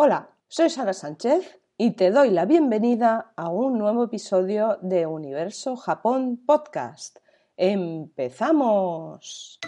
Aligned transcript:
Hola, 0.00 0.30
soy 0.46 0.70
Sara 0.70 0.92
Sánchez 0.92 1.58
y 1.76 1.96
te 1.96 2.12
doy 2.12 2.30
la 2.30 2.44
bienvenida 2.44 3.32
a 3.34 3.48
un 3.48 3.78
nuevo 3.78 4.04
episodio 4.04 4.78
de 4.80 5.06
Universo 5.06 5.74
Japón 5.74 6.40
Podcast. 6.46 7.18
¡Empezamos! 7.56 9.58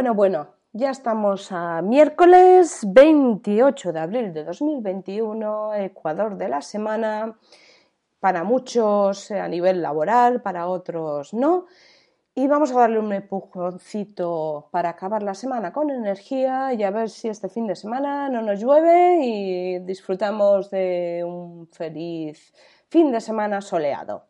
Bueno, 0.00 0.14
bueno, 0.14 0.46
ya 0.72 0.88
estamos 0.88 1.52
a 1.52 1.82
miércoles 1.82 2.86
28 2.86 3.92
de 3.92 4.00
abril 4.00 4.32
de 4.32 4.44
2021, 4.44 5.74
Ecuador 5.74 6.38
de 6.38 6.48
la 6.48 6.62
semana, 6.62 7.36
para 8.18 8.42
muchos 8.42 9.30
a 9.30 9.46
nivel 9.46 9.82
laboral, 9.82 10.40
para 10.40 10.68
otros 10.68 11.34
no. 11.34 11.66
Y 12.34 12.46
vamos 12.46 12.72
a 12.72 12.78
darle 12.78 12.98
un 12.98 13.12
empujoncito 13.12 14.68
para 14.70 14.88
acabar 14.88 15.22
la 15.22 15.34
semana 15.34 15.70
con 15.70 15.90
energía 15.90 16.72
y 16.72 16.82
a 16.82 16.90
ver 16.90 17.10
si 17.10 17.28
este 17.28 17.50
fin 17.50 17.66
de 17.66 17.76
semana 17.76 18.30
no 18.30 18.40
nos 18.40 18.58
llueve 18.58 19.18
y 19.22 19.80
disfrutamos 19.80 20.70
de 20.70 21.24
un 21.26 21.68
feliz 21.72 22.54
fin 22.88 23.12
de 23.12 23.20
semana 23.20 23.60
soleado. 23.60 24.24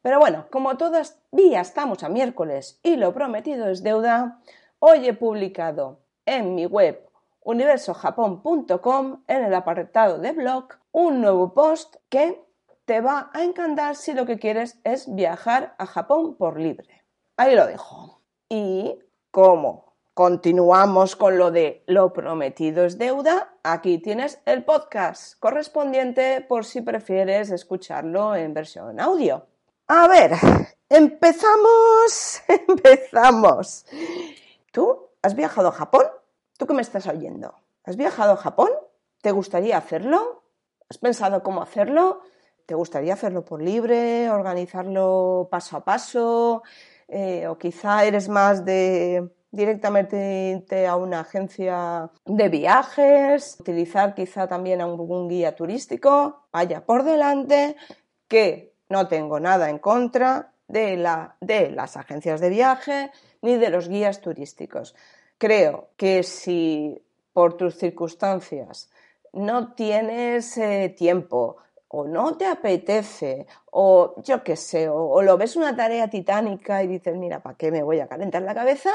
Pero 0.00 0.18
bueno, 0.18 0.46
como 0.50 0.78
todavía 0.78 1.60
estamos 1.60 2.04
a 2.04 2.08
miércoles 2.08 2.80
y 2.82 2.96
lo 2.96 3.12
prometido 3.12 3.68
es 3.68 3.82
deuda, 3.82 4.40
Hoy 4.82 5.06
he 5.06 5.12
publicado 5.12 6.00
en 6.24 6.54
mi 6.54 6.64
web 6.64 7.06
universojapón.com 7.42 9.24
en 9.26 9.44
el 9.44 9.52
apartado 9.52 10.18
de 10.18 10.32
blog 10.32 10.68
un 10.90 11.20
nuevo 11.20 11.52
post 11.52 11.96
que 12.08 12.42
te 12.86 13.02
va 13.02 13.30
a 13.34 13.44
encantar 13.44 13.94
si 13.94 14.14
lo 14.14 14.24
que 14.24 14.38
quieres 14.38 14.80
es 14.84 15.14
viajar 15.14 15.74
a 15.76 15.84
Japón 15.84 16.34
por 16.34 16.58
libre. 16.58 17.04
Ahí 17.36 17.54
lo 17.54 17.66
dejo. 17.66 18.22
Y 18.48 18.98
como 19.30 19.92
continuamos 20.14 21.14
con 21.14 21.36
lo 21.36 21.50
de 21.50 21.84
lo 21.86 22.14
prometido 22.14 22.86
es 22.86 22.96
deuda, 22.96 23.52
aquí 23.62 23.98
tienes 23.98 24.40
el 24.46 24.64
podcast 24.64 25.38
correspondiente 25.40 26.40
por 26.40 26.64
si 26.64 26.80
prefieres 26.80 27.50
escucharlo 27.50 28.34
en 28.34 28.54
versión 28.54 28.98
audio. 28.98 29.46
A 29.88 30.08
ver, 30.08 30.32
empezamos, 30.88 32.40
empezamos. 32.66 33.84
¿Tú 34.70 35.10
has 35.22 35.34
viajado 35.34 35.68
a 35.68 35.72
Japón? 35.72 36.04
¿Tú 36.56 36.66
qué 36.66 36.74
me 36.74 36.82
estás 36.82 37.06
oyendo? 37.06 37.54
¿Has 37.84 37.96
viajado 37.96 38.32
a 38.32 38.36
Japón? 38.36 38.70
¿Te 39.20 39.32
gustaría 39.32 39.76
hacerlo? 39.76 40.44
¿Has 40.88 40.98
pensado 40.98 41.42
cómo 41.42 41.62
hacerlo? 41.62 42.20
¿Te 42.66 42.74
gustaría 42.74 43.14
hacerlo 43.14 43.44
por 43.44 43.60
libre, 43.60 44.30
organizarlo 44.30 45.48
paso 45.50 45.78
a 45.78 45.84
paso? 45.84 46.62
Eh, 47.08 47.48
¿O 47.48 47.58
quizá 47.58 48.04
eres 48.04 48.28
más 48.28 48.64
de 48.64 49.28
directamente 49.50 50.86
a 50.86 50.94
una 50.94 51.20
agencia 51.20 52.08
de 52.24 52.48
viajes, 52.48 53.56
utilizar 53.58 54.14
quizá 54.14 54.46
también 54.46 54.80
a 54.80 54.86
un 54.86 55.28
guía 55.28 55.56
turístico? 55.56 56.46
Vaya 56.52 56.86
por 56.86 57.02
delante, 57.02 57.76
que 58.28 58.76
no 58.88 59.08
tengo 59.08 59.40
nada 59.40 59.68
en 59.68 59.80
contra 59.80 60.52
de, 60.70 60.96
la, 60.96 61.36
de 61.40 61.70
las 61.70 61.96
agencias 61.96 62.40
de 62.40 62.48
viaje, 62.48 63.10
ni 63.42 63.56
de 63.56 63.70
los 63.70 63.88
guías 63.88 64.20
turísticos. 64.20 64.94
Creo 65.38 65.88
que 65.96 66.22
si 66.22 67.02
por 67.32 67.56
tus 67.56 67.76
circunstancias 67.76 68.90
no 69.32 69.72
tienes 69.74 70.56
eh, 70.58 70.94
tiempo 70.96 71.56
o 71.88 72.06
no 72.06 72.36
te 72.36 72.46
apetece 72.46 73.46
o 73.70 74.14
yo 74.22 74.44
qué 74.44 74.56
sé, 74.56 74.88
o, 74.88 75.22
lo 75.22 75.36
ves 75.36 75.56
una 75.56 75.74
tarea 75.74 76.08
titánica 76.08 76.82
y 76.82 76.86
dices, 76.86 77.16
mira, 77.16 77.40
¿para 77.40 77.56
qué 77.56 77.70
me 77.70 77.82
voy 77.82 78.00
a 78.00 78.06
calentar 78.06 78.42
la 78.42 78.54
cabeza? 78.54 78.90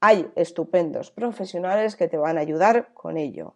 Hay 0.00 0.28
estupendos 0.34 1.12
profesionales 1.12 1.94
que 1.94 2.08
te 2.08 2.16
van 2.16 2.38
a 2.38 2.40
ayudar 2.40 2.92
con 2.94 3.16
ello. 3.16 3.54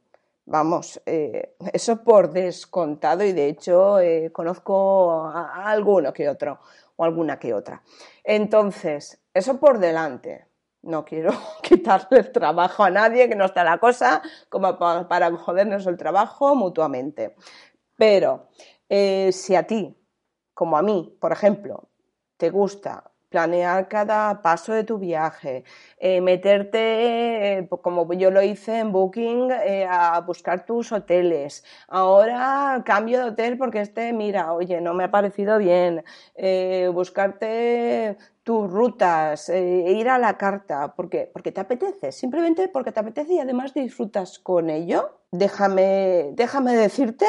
Vamos, 0.49 1.03
eh, 1.07 1.57
eso 1.73 2.05
por 2.05 2.31
descontado 2.31 3.25
y 3.25 3.33
de 3.33 3.49
hecho 3.49 3.99
eh, 3.99 4.31
conozco 4.33 5.25
a 5.27 5.69
alguno 5.69 6.13
que 6.13 6.29
otro 6.29 6.61
o 6.95 7.05
alguna 7.05 7.37
que 7.39 7.53
otra. 7.53 7.83
Entonces, 8.23 9.21
eso 9.35 9.59
por 9.59 9.79
delante. 9.79 10.47
No 10.83 11.05
quiero 11.05 11.33
quitarle 11.63 12.19
el 12.21 12.31
trabajo 12.31 12.85
a 12.85 12.91
nadie, 12.91 13.29
que 13.29 13.35
no 13.35 13.47
está 13.47 13.65
la 13.65 13.79
cosa 13.79 14.23
como 14.49 14.79
para 14.79 15.37
jodernos 15.37 15.85
el 15.89 15.97
trabajo 15.97 16.55
mutuamente. 16.55 17.35
Pero 17.97 18.49
eh, 18.89 19.33
si 19.33 19.57
a 19.57 19.67
ti, 19.67 19.97
como 20.55 20.77
a 20.77 20.83
mí, 20.83 21.17
por 21.21 21.33
ejemplo, 21.33 21.89
te 22.37 22.51
gusta 22.51 23.11
planear 23.29 23.89
cada 23.89 24.43
paso 24.43 24.73
de 24.73 24.85
tu 24.85 24.99
viaje, 24.99 25.65
eh, 25.99 26.21
meterte, 26.21 27.59
eh, 27.59 27.69
como 27.83 28.13
yo 28.15 28.31
lo 28.31 28.43
hice 28.43 28.79
en 28.79 28.93
Booking, 28.93 29.51
eh, 29.51 29.87
a 29.89 30.21
buscar 30.21 30.65
tus 30.65 30.93
hoteles. 30.93 31.65
Ahora 31.89 32.83
cambio 32.85 33.19
de 33.19 33.31
hotel 33.31 33.59
porque 33.59 33.81
este, 33.81 34.13
mira, 34.13 34.53
oye, 34.53 34.81
no 34.81 34.95
me 34.95 35.05
ha 35.05 35.11
parecido 35.11 35.59
bien. 35.59 36.05
buscarte 36.93 38.17
tus 38.43 38.71
rutas, 38.71 39.49
ir 39.49 40.09
a 40.09 40.19
la 40.19 40.37
carta, 40.39 40.95
porque, 40.95 41.29
porque 41.33 41.53
te 41.53 41.61
apetece, 41.61 42.13
simplemente 42.13 42.69
porque 42.69 42.93
te 42.93 43.01
apetece 43.01 43.35
y 43.35 43.39
además 43.41 43.75
disfrutas 43.75 44.39
con 44.39 44.71
ello. 44.71 45.19
Déjame, 45.33 46.31
déjame 46.35 46.77
decirte 46.77 47.27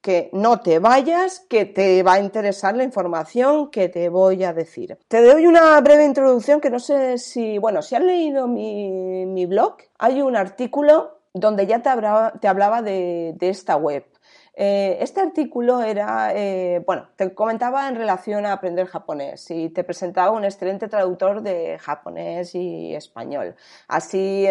que 0.00 0.30
no 0.32 0.60
te 0.60 0.78
vayas, 0.78 1.40
que 1.48 1.64
te 1.64 2.02
va 2.02 2.14
a 2.14 2.20
interesar 2.20 2.76
la 2.76 2.84
información 2.84 3.70
que 3.70 3.88
te 3.88 4.08
voy 4.08 4.44
a 4.44 4.52
decir. 4.52 4.98
Te 5.08 5.22
doy 5.22 5.46
una 5.46 5.80
breve 5.80 6.04
introducción 6.04 6.60
que 6.60 6.70
no 6.70 6.78
sé 6.78 7.18
si, 7.18 7.58
bueno, 7.58 7.82
si 7.82 7.94
has 7.94 8.02
leído 8.02 8.46
mi, 8.46 9.46
blog, 9.46 9.76
hay 9.98 10.22
un 10.22 10.36
artículo 10.36 11.18
donde 11.34 11.66
ya 11.66 11.82
te 11.82 11.88
hablaba, 11.88 12.82
de 12.82 13.36
esta 13.40 13.76
web. 13.76 14.04
Eh, 14.60 14.98
este 15.00 15.20
artículo 15.20 15.82
era, 15.82 16.32
eh, 16.34 16.82
bueno, 16.84 17.06
te 17.14 17.32
comentaba 17.32 17.86
en 17.86 17.94
relación 17.94 18.44
a 18.44 18.54
aprender 18.54 18.88
japonés 18.88 19.48
y 19.52 19.68
te 19.68 19.84
presentaba 19.84 20.32
un 20.32 20.44
excelente 20.44 20.88
traductor 20.88 21.42
de 21.42 21.78
japonés 21.78 22.56
y 22.56 22.92
español, 22.92 23.54
así 23.86 24.48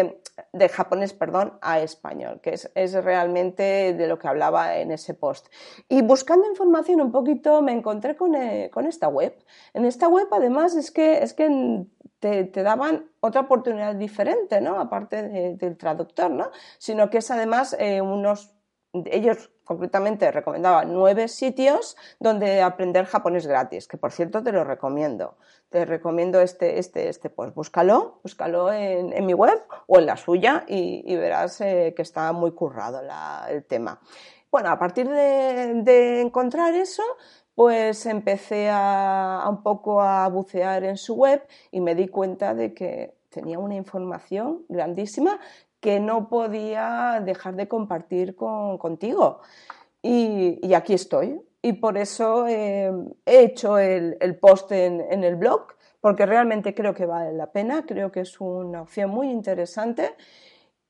de 0.54 0.68
japonés, 0.70 1.12
perdón, 1.12 1.58
a 1.60 1.80
español, 1.80 2.40
que 2.40 2.54
es, 2.54 2.94
realmente 3.04 3.92
de 3.92 4.06
lo 4.06 4.18
que 4.18 4.28
hablaba 4.28 4.78
en 4.78 4.92
ese 4.92 5.12
post. 5.12 5.48
Y 5.90 6.00
buscando 6.00 6.48
información 6.48 7.02
un 7.02 7.12
poquito 7.12 7.60
me 7.60 7.72
encontré 7.72 8.16
con, 8.16 8.34
eh, 8.34 8.70
esta 8.88 9.08
web. 9.08 9.36
En 9.74 9.84
esta 9.84 10.08
web 10.08 10.28
además 10.30 10.74
es 10.74 10.90
que, 10.90 11.22
es 11.22 11.34
que 11.34 11.84
te, 12.18 12.44
daban 12.62 13.10
otra 13.20 13.42
oportunidad 13.42 13.94
diferente, 13.94 14.62
¿no? 14.62 14.80
Aparte 14.80 15.54
del 15.54 15.76
traductor, 15.76 16.30
¿no? 16.30 16.50
Sino 16.78 17.10
que 17.10 17.18
es 17.18 17.30
además 17.30 17.76
unos 18.00 18.54
ellos 18.92 19.50
concretamente 19.68 20.32
recomendaban 20.32 20.94
nueve 20.94 21.28
sitios 21.28 21.94
donde 22.18 22.62
aprender 22.62 23.04
japonés 23.04 23.46
gratis, 23.46 23.86
que 23.86 23.98
por 23.98 24.12
cierto 24.12 24.42
te 24.42 24.50
lo 24.50 24.64
recomiendo. 24.64 25.36
Te 25.68 25.84
recomiendo 25.84 26.40
este, 26.40 26.78
este, 26.78 27.10
este 27.10 27.28
pues 27.28 27.54
búscalo, 27.54 28.20
búscalo 28.22 28.72
en, 28.72 29.26
mi 29.26 29.34
web 29.34 29.62
o 29.86 29.98
en 29.98 30.06
la 30.06 30.16
suya 30.16 30.64
y, 30.66 31.14
verás 31.16 31.60
eh, 31.60 31.92
que 31.94 32.00
está 32.00 32.32
muy 32.32 32.52
currado 32.52 33.02
el 33.50 33.64
tema. 33.64 34.00
Bueno, 34.50 34.70
a 34.70 34.78
partir 34.78 35.06
de, 35.06 36.22
encontrar 36.22 36.72
eso, 36.72 37.02
pues 37.54 38.06
empecé 38.06 38.70
a, 38.72 39.44
un 39.50 39.62
poco 39.62 40.00
a 40.00 40.26
bucear 40.28 40.84
en 40.84 40.96
su 40.96 41.14
web 41.14 41.46
y 41.70 41.82
me 41.82 41.94
di 41.94 42.08
cuenta 42.08 42.54
de 42.54 42.72
que 42.72 43.18
tenía 43.28 43.58
una 43.58 43.74
información 43.74 44.64
grandísima 44.70 45.38
que 45.80 46.00
no 46.00 46.28
podía 46.28 47.22
dejar 47.24 47.56
de 47.56 47.68
compartir 47.68 48.34
contigo. 48.36 49.40
Y, 50.02 50.72
aquí 50.74 50.94
estoy. 50.94 51.40
Y 51.62 51.74
por 51.74 51.98
eso 51.98 52.46
eh, 52.46 52.92
he 53.26 53.40
hecho 53.40 53.78
el, 53.78 54.38
post 54.40 54.72
en, 54.72 55.24
el 55.24 55.36
blog, 55.36 55.66
porque 56.00 56.24
realmente 56.26 56.74
creo 56.74 56.94
que 56.94 57.06
vale 57.06 57.32
la 57.32 57.50
pena, 57.50 57.84
creo 57.86 58.12
que 58.12 58.20
es 58.20 58.40
una 58.40 58.82
opción 58.82 59.10
muy 59.10 59.30
interesante. 59.30 60.14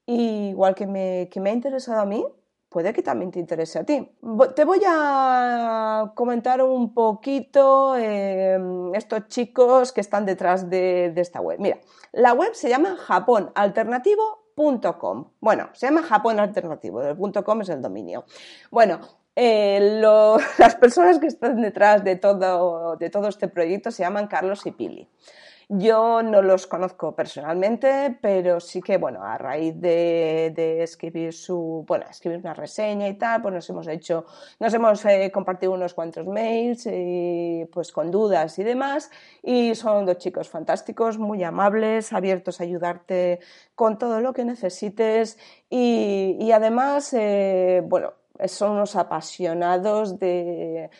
igual 0.06 0.74
que 0.74 0.86
me, 0.86 1.28
que 1.30 1.40
me 1.40 1.50
ha 1.50 1.52
interesado 1.54 2.00
a 2.00 2.06
mí, 2.06 2.24
puede 2.68 2.92
que 2.92 3.02
también 3.02 3.30
te 3.30 3.40
interese 3.40 3.78
a 3.78 3.84
ti. 3.84 4.10
Te 4.54 4.64
voy 4.64 4.80
a 4.86 6.12
comentar 6.14 6.62
un 6.62 6.92
poquito 6.92 7.96
eh, 7.96 8.58
estos 8.94 9.28
chicos 9.28 9.92
que 9.92 10.02
están 10.02 10.26
detrás 10.26 10.68
de, 10.68 11.12
de, 11.14 11.20
esta 11.20 11.40
web. 11.40 11.58
Mira, 11.60 11.78
la 12.12 12.34
web 12.34 12.54
se 12.54 12.68
llama 12.68 12.96
Japón 12.96 13.50
Alternativo 13.54 14.37
bueno, 15.40 15.70
se 15.72 15.86
llama 15.86 16.02
Japón 16.02 16.40
Alternativo, 16.40 17.02
el 17.02 17.44
.com 17.44 17.60
es 17.62 17.68
el 17.68 17.80
dominio. 17.80 18.24
Bueno, 18.70 19.00
eh, 19.36 19.78
las 20.58 20.74
personas 20.74 21.18
que 21.18 21.28
están 21.28 21.62
detrás 21.62 22.02
de 22.02 22.16
todo, 22.16 22.96
de 22.96 23.08
todo 23.08 23.28
este 23.28 23.48
proyecto 23.48 23.90
se 23.90 24.02
llaman 24.02 24.26
Carlos 24.26 24.66
y 24.66 24.72
Pili. 24.72 25.08
Yo 25.70 26.22
no 26.22 26.40
los 26.40 26.66
conozco 26.66 27.14
personalmente, 27.14 28.16
pero 28.22 28.58
sí 28.58 28.80
que, 28.80 28.96
bueno, 28.96 29.22
a 29.22 29.36
raíz 29.36 29.78
de, 29.78 30.82
escribir 30.82 31.34
su, 31.34 31.84
bueno, 31.86 32.06
escribir 32.10 32.38
una 32.38 32.54
reseña 32.54 33.06
y 33.06 33.18
tal, 33.18 33.42
pues 33.42 33.52
nos 33.52 33.68
hemos 33.68 33.86
hecho, 33.86 34.24
nos 34.60 34.72
hemos 34.72 35.04
eh, 35.04 35.30
compartido 35.30 35.72
unos 35.72 35.92
cuantos 35.92 36.26
mails 36.26 36.88
y 36.90 37.66
pues 37.70 37.92
con 37.92 38.10
dudas 38.10 38.58
y 38.58 38.64
demás. 38.64 39.10
Y 39.42 39.74
son 39.74 40.06
dos 40.06 40.16
chicos 40.16 40.48
fantásticos, 40.48 41.18
muy 41.18 41.44
amables, 41.44 42.14
abiertos 42.14 42.60
a 42.60 42.64
ayudarte 42.64 43.40
con 43.74 43.98
todo 43.98 44.22
lo 44.22 44.32
que 44.32 44.46
necesites 44.46 45.36
y, 45.68 46.50
además, 46.50 47.12
eh, 47.12 47.82
bueno, 47.84 48.14
son 48.46 48.72
unos 48.72 48.96
apasionados 48.96 50.18
de, 50.18 50.90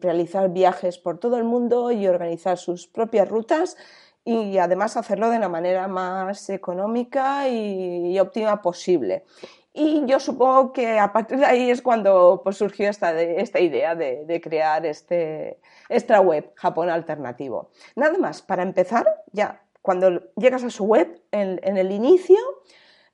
realizar 0.00 0.50
viajes 0.50 0.98
por 0.98 1.18
todo 1.18 1.36
el 1.36 1.44
mundo 1.44 1.90
y 1.92 2.06
organizar 2.06 2.56
sus 2.58 2.86
propias 2.86 3.28
rutas 3.28 3.76
y 4.24 4.58
además 4.58 4.96
hacerlo 4.96 5.30
de 5.30 5.38
la 5.38 5.48
manera 5.48 5.88
más 5.88 6.48
económica 6.50 7.48
y, 7.48 8.18
óptima 8.18 8.62
posible. 8.62 9.24
Y 9.72 10.04
yo 10.06 10.18
supongo 10.18 10.72
que 10.72 10.98
a 10.98 11.12
partir 11.12 11.38
de 11.38 11.46
ahí 11.46 11.70
es 11.70 11.80
cuando 11.80 12.40
pues, 12.42 12.56
surgió 12.56 12.90
esta, 12.90 13.18
esta 13.20 13.60
idea 13.60 13.94
de, 13.94 14.40
crear 14.42 14.84
este, 14.84 15.60
esta 15.88 16.20
web, 16.20 16.50
Japón 16.54 16.90
Alternativo. 16.90 17.70
Nada 17.94 18.18
más, 18.18 18.42
para 18.42 18.62
empezar, 18.62 19.06
ya 19.32 19.62
cuando 19.80 20.32
llegas 20.36 20.64
a 20.64 20.70
su 20.70 20.84
web, 20.84 21.22
en 21.30 21.76
el 21.76 21.92
inicio, 21.92 22.36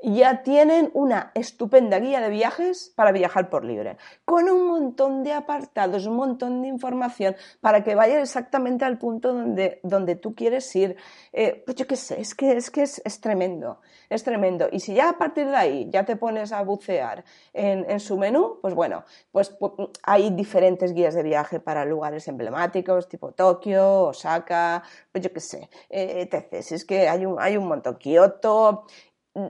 ya 0.02 0.42
tienen 0.42 0.90
una 0.92 1.30
estupenda 1.34 1.98
guía 1.98 2.20
de 2.20 2.28
viajes 2.28 2.92
para 2.94 3.12
viajar 3.12 3.48
por 3.48 3.64
libre, 3.64 3.96
con 4.24 4.48
un 4.48 4.66
montón 4.66 5.22
de 5.22 5.32
apartados, 5.32 6.06
un 6.06 6.16
montón 6.16 6.62
de 6.62 6.68
información 6.68 7.34
para 7.60 7.82
que 7.82 7.94
vayas 7.94 8.22
exactamente 8.22 8.84
al 8.84 8.98
punto 8.98 9.32
donde, 9.32 9.80
donde 9.82 10.14
tú 10.16 10.34
quieres 10.34 10.74
ir. 10.76 10.96
Eh, 11.32 11.62
pues 11.64 11.76
yo 11.76 11.86
qué 11.86 11.96
sé, 11.96 12.20
es 12.20 12.34
que, 12.34 12.56
es, 12.56 12.70
que 12.70 12.82
es, 12.82 13.20
tremendo, 13.20 13.80
es 14.10 14.22
tremendo. 14.22 14.68
Y 14.70 14.80
si 14.80 14.94
ya 14.94 15.10
a 15.10 15.18
partir 15.18 15.46
de 15.46 15.56
ahí 15.56 15.88
ya 15.90 16.04
te 16.04 16.16
pones 16.16 16.52
a 16.52 16.62
bucear 16.62 17.24
en, 17.52 17.98
su 18.00 18.18
menú, 18.18 18.58
pues 18.60 18.74
bueno, 18.74 19.04
pues, 19.32 19.48
pues, 19.50 19.72
hay 20.02 20.30
diferentes 20.30 20.92
guías 20.92 21.14
de 21.14 21.22
viaje 21.22 21.58
para 21.58 21.84
lugares 21.84 22.28
emblemáticos, 22.28 23.08
tipo 23.08 23.32
Tokio, 23.32 24.02
Osaka, 24.02 24.82
pues 25.10 25.24
yo 25.24 25.32
qué 25.32 25.40
sé, 25.40 25.70
eh, 25.88 26.28
etc. 26.30 26.52
Es 26.52 26.84
que 26.84 27.08
hay 27.08 27.24
un, 27.24 27.36
hay 27.40 27.56
un 27.56 27.66
montón, 27.66 27.96
Kioto, 27.96 28.84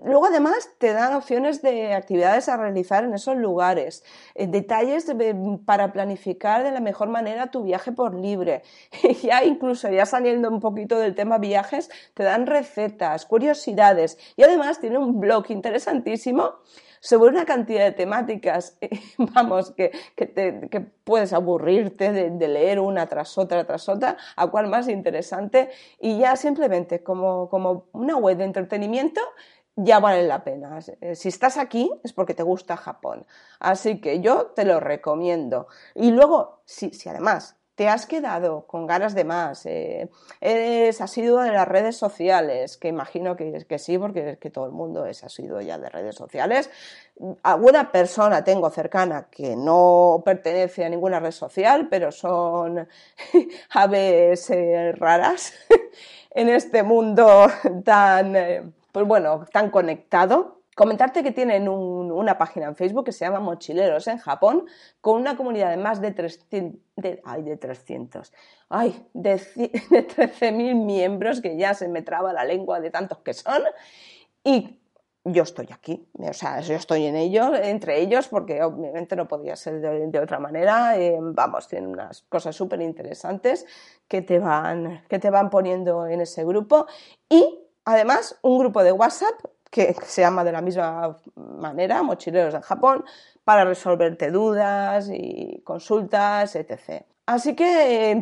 Luego 0.05 0.27
además 0.27 0.71
te 0.79 0.93
dan 0.93 1.15
opciones 1.15 1.62
de 1.62 1.94
actividades 1.94 2.49
a 2.49 2.56
realizar 2.56 3.05
en 3.05 3.15
esos 3.15 3.37
lugares, 3.37 4.03
eh, 4.35 4.49
detalles 4.49 5.06
para 5.65 5.93
planificar 5.93 6.65
de 6.65 6.73
la 6.73 6.81
mejor 6.81 7.09
manera 7.09 7.53
tu 7.53 7.62
viaje 7.62 7.93
por 7.93 8.17
libre. 8.17 8.62
ya 9.23 9.44
incluso 9.44 9.88
ya 9.88 10.05
saliendo 10.05 10.49
un 10.49 10.59
poquito 10.59 10.99
del 10.99 11.15
tema 11.15 11.38
viajes, 11.38 11.88
te 12.15 12.25
dan 12.25 12.47
recetas, 12.47 13.27
curiosidades 13.27 14.19
y 14.35 14.43
además 14.43 14.81
tiene 14.81 14.99
un 14.99 15.21
blog 15.21 15.53
interesantísimo 15.53 16.55
sobre 16.99 17.31
una 17.31 17.44
cantidad 17.44 17.85
de 17.85 17.93
temáticas, 17.93 18.79
vamos, 19.19 19.71
que, 19.73 19.93
puedes 21.05 21.32
aburrirte 21.32 22.11
de, 22.11 22.31
de, 22.31 22.49
leer 22.49 22.81
una 22.81 23.06
tras 23.06 23.39
otra 23.39 23.65
tras 23.65 23.89
otra, 23.89 24.17
a 24.35 24.49
cual 24.49 24.67
más 24.67 24.89
interesante, 24.89 25.71
y 26.00 26.19
ya 26.19 26.35
simplemente 26.35 27.05
como, 27.05 27.49
como 27.49 27.85
una 27.93 28.17
web 28.17 28.39
de 28.39 28.44
entretenimiento 28.44 29.21
ya 29.76 30.00
vale 30.00 30.23
la 30.25 30.43
pena. 30.43 30.78
Eh, 31.00 31.14
si 31.14 31.28
estás 31.28 31.58
aquí 31.58 31.90
es 32.02 32.12
porque 32.12 32.34
te 32.34 32.43
gusta 32.43 32.76
Japón. 32.76 33.26
Así 33.61 34.00
que 34.00 34.20
yo 34.20 34.46
te 34.46 34.64
lo 34.64 34.81
recomiendo. 34.81 35.69
Y 35.94 36.11
luego, 36.11 36.62
si, 36.64 36.90
además 37.08 37.56
te 37.75 37.88
has 37.88 38.06
quedado 38.06 38.67
con 38.67 38.87
ganas 38.87 39.14
de 39.14 39.25
más, 39.25 39.67
eh, 39.67 40.08
eres 40.40 41.02
asiduo 41.02 41.43
de 41.43 41.52
las 41.52 41.69
redes 41.69 41.94
sociales, 41.94 42.78
que 42.78 42.88
imagino 42.88 43.37
que, 43.37 43.67
que 43.69 43.78
sí, 43.78 43.99
porque 43.99 44.31
es 44.31 44.38
que 44.38 44.49
todo 44.49 44.64
el 44.64 44.73
mundo 44.73 45.05
es 45.05 45.23
asiduo 45.23 45.61
ya 45.61 45.76
de 45.76 45.90
redes 45.90 46.14
sociales. 46.14 46.70
Alguna 47.43 47.93
persona 47.93 48.44
tengo 48.44 48.70
cercana 48.70 49.29
que 49.31 49.56
no 49.56 50.22
pertenece 50.25 50.87
a 50.87 50.88
ninguna 50.88 51.20
red 51.20 51.32
social, 51.32 51.88
pero 51.90 52.12
son 52.12 52.88
aves 53.70 54.49
eh, 54.49 54.93
raras 54.93 55.52
en 56.31 56.49
este 56.49 56.82
mundo 56.82 57.46
tan 57.84 58.72
pues 58.96 59.06
bueno, 59.06 59.44
tan 59.52 59.69
conectado. 59.69 60.62
Comentarte 60.75 61.22
que 61.22 61.31
tienen 61.31 61.69
una 61.69 62.38
página 62.38 62.64
en 62.64 62.76
Facebook 62.76 63.04
que 63.04 63.12
se 63.12 63.26
llama 63.26 63.40
Mochileros 63.40 64.06
en 64.06 64.16
Japón, 64.16 64.64
con 65.02 65.20
una 65.20 65.37
comunidad 65.37 65.69
de 65.69 65.76
más 65.76 66.00
de 66.00 66.12
300, 66.12 66.81
de, 66.96 67.20
ay, 67.22 67.43
de 67.43 67.58
300, 67.58 68.32
ay, 68.70 69.06
de, 69.12 69.32
de 69.90 70.08
13.000 70.08 70.75
miembros, 70.82 71.43
que 71.43 71.58
ya 71.58 71.75
se 71.75 71.88
me 71.88 72.00
traba 72.00 72.32
la 72.32 72.46
lengua 72.46 72.81
de 72.81 72.90
tantos 72.90 73.19
que 73.19 73.34
son, 73.34 73.64
y 74.43 74.81
yo 75.25 75.43
estoy 75.43 75.69
aquí, 75.75 76.08
o 76.14 76.32
sea, 76.32 76.60
yo 76.60 76.75
estoy 76.75 77.04
en 77.04 77.16
ellos, 77.16 77.50
entre 77.64 78.00
ellos, 78.00 78.28
porque 78.28 78.62
obviamente 78.62 79.14
no 79.14 79.28
podía 79.28 79.56
ser 79.56 79.82
de, 79.82 80.19
otra 80.19 80.38
manera. 80.38 80.98
Eh, 80.98 81.19
vamos, 81.20 81.69
tienen 81.69 81.90
unas 81.90 82.22
cosas 82.31 82.56
súper 82.56 82.81
interesantes 82.81 83.66
que 84.08 84.22
te, 84.22 84.38
van, 84.38 85.04
que 85.10 85.19
te 85.19 85.28
van 85.28 85.50
poniendo 85.50 86.06
en 86.06 86.22
ese 86.22 86.46
grupo. 86.46 86.87
Y 87.28 87.66
Además, 87.87 88.37
un 88.43 88.59
grupo 88.59 88.83
de 88.83 88.93
WhatsApp 88.93 89.35
que 89.71 89.94
se 90.05 90.21
llama 90.21 90.43
de 90.43 90.53
la 90.53 90.61
misma 90.61 91.17
manera, 91.37 92.03
Mochileros 92.03 92.55
en 92.55 92.61
Japón, 92.61 93.05
para 93.44 93.65
resolverte 93.65 94.31
dudas 94.31 95.09
y 95.12 95.61
consultas, 95.65 96.56
etc. 96.56 97.05
Así 97.27 97.55
que, 97.55 98.21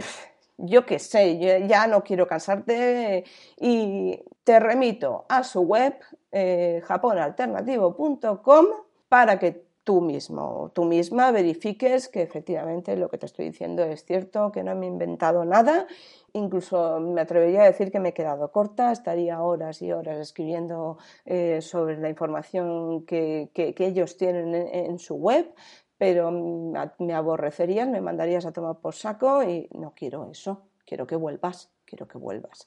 yo 0.58 0.84
qué 0.84 0.98
sé, 0.98 1.66
ya 1.66 1.86
no 1.86 2.04
quiero 2.04 2.26
cansarte 2.26 3.24
y 3.58 4.22
te 4.44 4.60
remito 4.60 5.24
a 5.30 5.42
su 5.42 5.62
web, 5.62 5.94
eh, 6.30 6.82
japonalternativo.com, 6.84 8.66
para 9.08 9.38
que 9.38 9.63
tú 9.84 10.00
mismo, 10.00 10.72
tú 10.74 10.84
misma 10.84 11.30
verifiques 11.30 12.08
que 12.08 12.22
efectivamente 12.22 12.96
lo 12.96 13.08
que 13.10 13.18
te 13.18 13.26
estoy 13.26 13.46
diciendo 13.46 13.84
es 13.84 14.04
cierto, 14.04 14.50
que 14.50 14.64
no 14.64 14.74
me 14.74 14.86
he 14.86 14.88
inventado 14.88 15.44
nada. 15.44 15.86
Incluso 16.32 16.98
me 17.00 17.20
atrevería 17.20 17.62
a 17.62 17.66
decir 17.66 17.92
que 17.92 18.00
me 18.00 18.08
he 18.08 18.14
quedado 18.14 18.50
corta, 18.50 18.90
estaría 18.90 19.40
horas 19.42 19.82
y 19.82 19.92
horas 19.92 20.18
escribiendo 20.18 20.98
eh, 21.26 21.60
sobre 21.60 21.98
la 21.98 22.08
información 22.08 23.04
que, 23.04 23.50
ellos 23.54 24.16
tienen 24.16 24.54
en, 24.54 24.98
su 24.98 25.14
web, 25.14 25.52
pero 25.98 26.32
me 26.32 27.14
aborrecerías, 27.14 27.86
me 27.86 28.00
mandarías 28.00 28.46
a 28.46 28.52
tomar 28.52 28.78
por 28.78 28.94
saco 28.94 29.42
y 29.42 29.68
no 29.72 29.92
quiero 29.94 30.28
eso, 30.30 30.62
quiero 30.86 31.06
que 31.06 31.16
vuelvas, 31.16 31.70
quiero 31.84 32.08
que 32.08 32.18
vuelvas. 32.18 32.66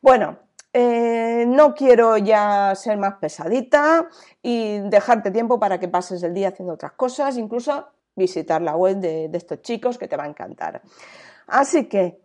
Bueno, 0.00 0.38
eh, 0.76 1.44
no 1.46 1.72
quiero 1.72 2.18
ya 2.18 2.74
ser 2.74 2.98
más 2.98 3.14
pesadita 3.20 4.08
y 4.42 4.80
dejarte 4.80 5.30
tiempo 5.30 5.60
para 5.60 5.78
que 5.78 5.86
pases 5.86 6.20
el 6.24 6.34
día 6.34 6.48
haciendo 6.48 6.74
otras 6.74 6.92
cosas, 6.94 7.36
incluso 7.36 7.86
visitar 8.16 8.60
la 8.60 8.74
web 8.74 8.96
de, 8.96 9.30
estos 9.32 9.62
chicos 9.62 9.98
que 9.98 10.08
te 10.08 10.16
va 10.16 10.24
a 10.24 10.28
encantar. 10.28 10.82
Así 11.46 11.88
que 11.88 12.20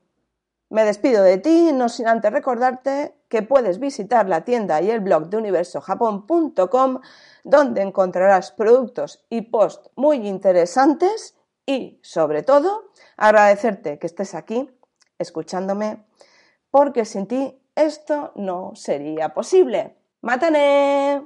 me 0.71 0.83
despido 0.83 1.21
de 1.21 1.37
ti, 1.37 1.71
no 1.73 1.89
sin 1.89 2.07
antes 2.07 2.31
recordarte 2.31 3.13
que 3.27 3.43
puedes 3.43 3.79
visitar 3.79 4.27
la 4.27 4.43
tienda 4.43 4.81
y 4.81 4.89
el 4.89 5.01
blog 5.01 5.29
de 5.29 5.37
universojapón.com 5.37 7.01
donde 7.43 7.83
encontrarás 7.83 8.51
productos 8.51 9.27
y 9.29 9.41
posts 9.41 9.91
muy 9.95 10.27
interesantes 10.27 11.35
y, 11.67 11.99
sobre 12.01 12.41
todo, 12.41 12.89
agradecerte 13.15 13.99
que 13.99 14.07
estés 14.07 14.33
aquí 14.33 14.71
escuchándome 15.19 16.03
porque 16.71 17.05
sin 17.05 17.27
ti 17.27 17.61
esto 17.83 18.31
no 18.35 18.71
sería 18.75 19.29
posible. 19.29 19.95
¡Mátane! 20.21 21.21